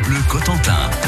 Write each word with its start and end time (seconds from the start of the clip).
Bleu 0.00 0.22
Cotentin. 0.28 1.01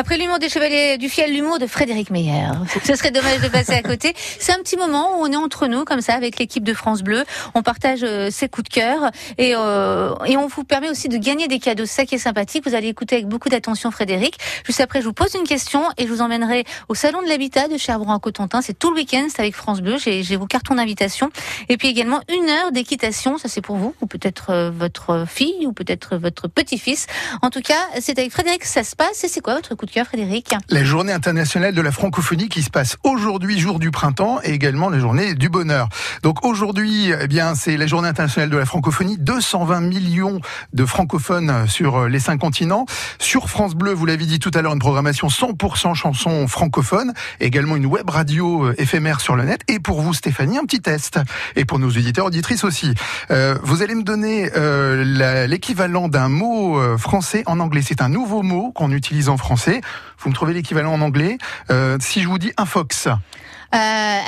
Après 0.00 0.16
l'humour 0.16 0.38
des 0.38 0.48
Chevaliers 0.48 0.96
du 0.96 1.10
Fiel, 1.10 1.30
l'humour 1.30 1.58
de 1.58 1.66
Frédéric 1.66 2.08
Meyer. 2.08 2.48
Ce 2.86 2.94
serait 2.94 3.10
dommage 3.10 3.40
de 3.42 3.48
passer 3.48 3.74
à 3.74 3.82
côté. 3.82 4.14
C'est 4.16 4.50
un 4.50 4.56
petit 4.60 4.78
moment 4.78 5.18
où 5.18 5.24
on 5.24 5.30
est 5.30 5.36
entre 5.36 5.66
nous, 5.66 5.84
comme 5.84 6.00
ça, 6.00 6.14
avec 6.14 6.38
l'équipe 6.38 6.64
de 6.64 6.72
France 6.72 7.02
Bleu. 7.02 7.22
On 7.54 7.62
partage 7.62 8.00
euh, 8.02 8.30
ses 8.30 8.48
coups 8.48 8.70
de 8.70 8.74
cœur 8.74 9.10
et, 9.36 9.52
euh, 9.54 10.14
et 10.24 10.38
on 10.38 10.46
vous 10.46 10.64
permet 10.64 10.88
aussi 10.88 11.10
de 11.10 11.18
gagner 11.18 11.48
des 11.48 11.58
cadeaux. 11.58 11.84
C'est 11.84 11.96
ça 11.96 12.06
qui 12.06 12.14
est 12.14 12.18
sympathique. 12.18 12.66
Vous 12.66 12.74
allez 12.74 12.88
écouter 12.88 13.16
avec 13.16 13.28
beaucoup 13.28 13.50
d'attention 13.50 13.90
Frédéric. 13.90 14.38
Juste 14.64 14.80
après, 14.80 15.02
je 15.02 15.04
vous 15.04 15.12
pose 15.12 15.34
une 15.34 15.46
question 15.46 15.82
et 15.98 16.06
je 16.06 16.08
vous 16.08 16.22
emmènerai 16.22 16.64
au 16.88 16.94
Salon 16.94 17.20
de 17.20 17.28
l'Habitat 17.28 17.68
de 17.68 17.76
Cherbourg 17.76 18.08
en 18.08 18.18
Cotentin. 18.18 18.62
C'est 18.62 18.78
tout 18.78 18.88
le 18.92 18.96
week-end, 18.96 19.26
c'est 19.28 19.42
avec 19.42 19.54
France 19.54 19.82
Bleu. 19.82 19.98
J'ai 19.98 20.36
vos 20.36 20.46
cartons 20.46 20.76
d'invitation. 20.76 21.28
Et 21.68 21.76
puis 21.76 21.88
également 21.88 22.22
une 22.34 22.48
heure 22.48 22.72
d'équitation. 22.72 23.36
Ça, 23.36 23.50
c'est 23.50 23.60
pour 23.60 23.76
vous, 23.76 23.94
ou 24.00 24.06
peut-être 24.06 24.48
euh, 24.48 24.70
votre 24.70 25.26
fille, 25.28 25.66
ou 25.66 25.74
peut-être 25.74 26.16
votre 26.16 26.48
petit-fils. 26.48 27.06
En 27.42 27.50
tout 27.50 27.60
cas, 27.60 27.82
c'est 28.00 28.18
avec 28.18 28.32
Frédéric 28.32 28.62
que 28.62 28.66
ça 28.66 28.82
se 28.82 28.96
passe. 28.96 29.24
Et 29.24 29.28
c'est 29.28 29.42
quoi 29.42 29.56
votre 29.56 29.74
coup 29.74 29.84
de 29.84 29.89
Frédéric 30.04 30.54
La 30.68 30.84
journée 30.84 31.12
internationale 31.12 31.74
de 31.74 31.80
la 31.80 31.92
francophonie 31.92 32.48
qui 32.48 32.62
se 32.62 32.70
passe 32.70 32.96
aujourd'hui, 33.04 33.58
jour 33.58 33.78
du 33.78 33.90
printemps, 33.90 34.40
et 34.42 34.52
également 34.52 34.88
la 34.88 34.98
journée 34.98 35.34
du 35.34 35.48
bonheur. 35.48 35.88
Donc 36.22 36.44
aujourd'hui, 36.44 37.10
eh 37.18 37.26
bien, 37.26 37.54
c'est 37.54 37.76
la 37.76 37.86
journée 37.86 38.08
internationale 38.08 38.50
de 38.50 38.56
la 38.56 38.66
francophonie. 38.66 39.18
220 39.18 39.80
millions 39.80 40.40
de 40.72 40.84
francophones 40.84 41.66
sur 41.66 42.08
les 42.08 42.20
cinq 42.20 42.38
continents. 42.38 42.86
Sur 43.18 43.48
France 43.48 43.74
Bleu, 43.74 43.92
vous 43.92 44.06
l'avez 44.06 44.26
dit 44.26 44.38
tout 44.38 44.50
à 44.54 44.62
l'heure, 44.62 44.72
une 44.72 44.78
programmation 44.78 45.28
100% 45.28 45.94
chansons 45.94 46.48
francophones. 46.48 47.12
Également 47.40 47.76
une 47.76 47.86
web 47.86 48.08
radio 48.08 48.66
euh, 48.66 48.74
éphémère 48.78 49.20
sur 49.20 49.36
le 49.36 49.44
net. 49.44 49.60
Et 49.68 49.78
pour 49.78 50.00
vous, 50.00 50.14
Stéphanie, 50.14 50.58
un 50.58 50.64
petit 50.64 50.80
test. 50.80 51.18
Et 51.56 51.64
pour 51.64 51.78
nos 51.78 51.88
auditeurs, 51.88 52.26
auditrices 52.26 52.64
aussi. 52.64 52.94
Euh, 53.30 53.56
vous 53.62 53.82
allez 53.82 53.94
me 53.94 54.02
donner 54.02 54.50
euh, 54.56 55.46
l'équivalent 55.46 56.08
d'un 56.08 56.28
mot 56.28 56.78
euh, 56.78 56.96
français 56.96 57.42
en 57.46 57.60
anglais. 57.60 57.82
C'est 57.84 58.02
un 58.02 58.08
nouveau 58.08 58.42
mot 58.42 58.72
qu'on 58.72 58.90
utilise 58.90 59.28
en 59.28 59.36
français. 59.36 59.69
Vous 60.18 60.30
me 60.30 60.34
trouvez 60.34 60.52
l'équivalent 60.54 60.92
en 60.92 61.00
anglais. 61.00 61.38
Euh, 61.70 61.96
si 62.00 62.22
je 62.22 62.28
vous 62.28 62.38
dis 62.38 62.52
un 62.56 62.66
fox. 62.66 63.06
Euh, 63.06 63.76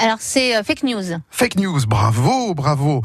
alors 0.04 0.18
c'est 0.20 0.56
euh, 0.56 0.62
fake 0.62 0.84
news. 0.84 1.18
Fake 1.30 1.56
news, 1.56 1.80
bravo, 1.86 2.54
bravo. 2.54 3.02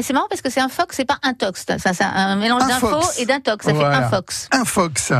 C'est 0.00 0.12
marrant 0.14 0.26
parce 0.30 0.40
que 0.40 0.48
c'est 0.48 0.60
un 0.60 0.70
fox, 0.70 0.96
c'est 0.96 1.04
pas 1.04 1.18
un 1.22 1.34
tox. 1.34 1.66
Ça, 1.78 1.92
c'est 1.92 2.02
un 2.04 2.36
mélange 2.36 2.62
fox. 2.78 3.18
et 3.18 3.26
d'un 3.26 3.40
tox. 3.40 3.66
Ça 3.66 3.74
fait 3.74 3.84
un 3.84 4.08
fox. 4.08 4.48
Un 4.52 4.64
fox. 4.64 5.12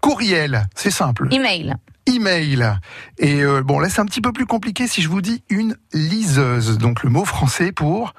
Courriel, 0.00 0.66
c'est 0.74 0.90
simple. 0.90 1.28
Email. 1.30 1.76
Email. 2.06 2.78
Et 3.18 3.42
euh, 3.42 3.62
bon, 3.62 3.78
là 3.78 3.88
c'est 3.88 4.00
un 4.00 4.06
petit 4.06 4.20
peu 4.20 4.32
plus 4.32 4.46
compliqué 4.46 4.86
si 4.86 5.02
je 5.02 5.08
vous 5.08 5.20
dis 5.20 5.42
une 5.48 5.76
liseuse. 5.92 6.78
Donc 6.78 7.02
le 7.02 7.10
mot 7.10 7.24
français 7.24 7.72
pour 7.72 8.14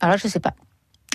Alors 0.00 0.18
je 0.18 0.28
sais 0.28 0.40
pas. 0.40 0.52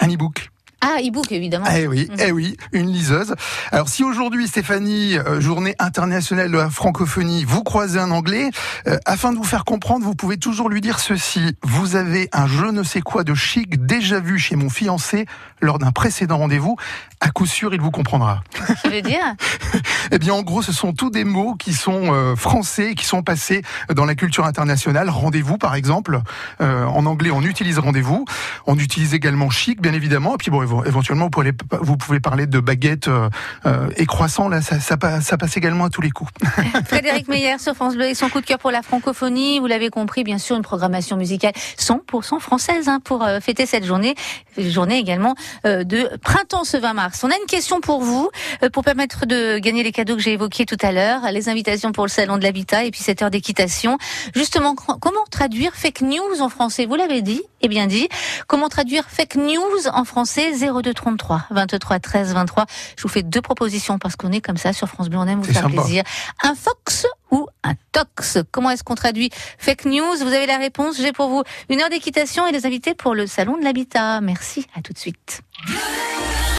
un 0.01 0.09
e-book. 0.09 0.49
Ah, 0.81 0.97
e-book 0.99 1.31
évidemment. 1.31 1.65
Eh 1.75 1.87
oui, 1.87 2.07
Mhm. 2.09 2.17
eh 2.19 2.31
oui, 2.31 2.57
une 2.71 2.87
liseuse. 2.91 3.35
Alors 3.71 3.87
si 3.87 4.03
aujourd'hui 4.03 4.47
Stéphanie, 4.47 5.17
euh, 5.17 5.39
journée 5.39 5.75
internationale 5.79 6.51
de 6.51 6.57
la 6.57 6.69
francophonie, 6.69 7.45
vous 7.45 7.63
croisez 7.63 7.99
un 7.99 8.11
anglais, 8.11 8.49
euh, 8.87 8.97
afin 9.05 9.31
de 9.31 9.37
vous 9.37 9.43
faire 9.43 9.63
comprendre, 9.63 10.03
vous 10.05 10.15
pouvez 10.15 10.37
toujours 10.37 10.69
lui 10.69 10.81
dire 10.81 10.99
ceci. 10.99 11.55
Vous 11.63 11.95
avez 11.95 12.29
un 12.33 12.47
je 12.47 12.65
ne 12.65 12.83
sais 12.83 13.01
quoi 13.01 13.23
de 13.23 13.33
chic 13.35 13.85
déjà 13.85 14.19
vu 14.19 14.39
chez 14.39 14.55
mon 14.55 14.69
fiancé 14.69 15.25
lors 15.61 15.77
d'un 15.79 15.91
précédent 15.91 16.37
rendez-vous. 16.39 16.75
À 17.19 17.29
coup 17.29 17.45
sûr, 17.45 17.73
il 17.75 17.79
vous 17.81 17.91
comprendra. 17.91 18.43
Ça 18.81 18.89
veut 18.89 19.01
dire? 19.01 19.35
Eh 20.13 20.19
bien, 20.19 20.33
en 20.33 20.41
gros, 20.41 20.61
ce 20.61 20.73
sont 20.73 20.91
tous 20.91 21.09
des 21.09 21.23
mots 21.23 21.55
qui 21.55 21.73
sont 21.73 22.13
euh, 22.13 22.35
français, 22.35 22.95
qui 22.95 23.05
sont 23.05 23.21
passés 23.23 23.61
dans 23.93 24.03
la 24.03 24.13
culture 24.15 24.45
internationale. 24.45 25.09
Rendez-vous, 25.09 25.57
par 25.57 25.75
exemple. 25.75 26.19
Euh, 26.59 26.83
en 26.85 27.05
anglais, 27.05 27.31
on 27.31 27.41
utilise 27.43 27.79
rendez-vous. 27.79 28.25
On 28.67 28.77
utilise 28.77 29.13
également 29.13 29.49
chic, 29.49 29.81
bien 29.81 29.93
évidemment. 29.93 30.33
Et 30.33 30.37
puis, 30.37 30.51
bon, 30.51 30.63
éventuellement, 30.85 31.25
vous 31.25 31.29
pouvez, 31.31 31.51
vous 31.81 31.97
pouvez 31.97 32.19
parler 32.19 32.45
de 32.47 32.59
baguette 32.59 33.07
euh, 33.07 33.29
euh, 33.65 33.89
et 33.97 34.05
croissant. 34.05 34.49
Là, 34.49 34.61
ça, 34.61 34.79
ça, 34.79 34.97
passe- 34.97 35.25
ça 35.25 35.37
passe 35.37 35.57
également 35.57 35.85
à 35.85 35.89
tous 35.89 36.01
les 36.01 36.11
coups. 36.11 36.31
Frédéric 36.85 37.27
Meyer 37.27 37.57
sur 37.59 37.73
France 37.75 37.95
Bleu 37.95 38.05
et 38.07 38.15
son 38.15 38.29
coup 38.29 38.41
de 38.41 38.45
cœur 38.45 38.59
pour 38.59 38.71
la 38.71 38.81
francophonie. 38.81 39.59
Vous 39.59 39.67
l'avez 39.67 39.89
compris, 39.89 40.23
bien 40.23 40.37
sûr, 40.37 40.55
une 40.55 40.61
programmation 40.63 41.17
musicale 41.17 41.53
100% 41.77 42.39
française 42.39 42.87
hein, 42.87 42.99
pour 43.03 43.23
euh, 43.23 43.39
fêter 43.39 43.65
cette 43.65 43.85
journée. 43.85 44.15
Journée 44.57 44.97
également 44.97 45.35
euh, 45.65 45.83
de 45.83 46.09
printemps 46.23 46.63
ce 46.63 46.77
20 46.77 46.93
mars. 46.93 47.23
On 47.23 47.29
a 47.29 47.35
une 47.35 47.47
question 47.47 47.81
pour 47.81 48.01
vous, 48.01 48.29
euh, 48.63 48.69
pour 48.69 48.83
permettre 48.83 49.25
de 49.25 49.57
gagner 49.59 49.83
les 49.83 49.91
cadeaux 49.91 50.15
que 50.15 50.21
j'ai 50.21 50.33
évoqués 50.33 50.65
tout 50.65 50.77
à 50.81 50.91
l'heure, 50.91 51.21
les 51.31 51.49
invitations 51.49 51.91
pour 51.91 52.05
le 52.05 52.09
salon 52.09 52.37
de 52.37 52.43
l'habitat 52.43 52.83
et 52.83 52.91
puis 52.91 53.01
cette 53.01 53.21
heure 53.21 53.31
d'équitation. 53.31 53.97
Justement, 54.35 54.75
co- 54.75 54.97
comment 54.99 55.23
traduire 55.29 55.73
fake 55.75 56.01
news 56.01 56.41
en 56.41 56.49
français? 56.49 56.85
Vous 56.85 56.95
l'avez 56.95 57.21
dit, 57.21 57.41
et 57.61 57.67
bien 57.67 57.87
dit. 57.87 58.07
Comment 58.47 58.69
traduire 58.69 59.05
fake 59.09 59.35
news 59.35 59.87
en 59.93 60.03
français 60.03 60.51
0233 60.51 61.45
23 61.51 61.99
13 61.99 62.33
23. 62.33 62.65
Je 62.97 63.03
vous 63.03 63.09
fais 63.09 63.23
deux 63.23 63.41
propositions 63.41 63.99
parce 63.99 64.15
qu'on 64.15 64.31
est 64.31 64.41
comme 64.41 64.57
ça 64.57 64.73
sur 64.73 64.87
France 64.87 65.09
Bleu, 65.09 65.19
on 65.19 65.27
aime 65.27 65.39
vous 65.41 65.51
faire 65.51 65.63
sympa. 65.63 65.81
plaisir. 65.81 66.03
Un 66.43 66.55
fox 66.55 67.05
ou 67.31 67.47
un 67.63 67.73
tox? 67.91 68.39
Comment 68.51 68.71
est-ce 68.71 68.83
qu'on 68.83 68.95
traduit 68.95 69.29
fake 69.57 69.85
news? 69.85 70.17
Vous 70.21 70.33
avez 70.33 70.45
la 70.45 70.57
réponse. 70.57 70.97
J'ai 70.97 71.11
pour 71.11 71.29
vous 71.29 71.43
une 71.69 71.81
heure 71.81 71.89
d'équitation 71.89 72.45
et 72.47 72.51
des 72.51 72.65
invités 72.65 72.93
pour 72.93 73.15
le 73.15 73.27
salon 73.27 73.57
de 73.57 73.63
l'habitat. 73.63 74.21
Merci. 74.21 74.65
À 74.75 74.81
tout 74.81 74.93
de 74.93 74.97
suite. 74.99 75.41